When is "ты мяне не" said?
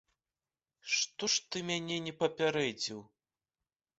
1.55-2.13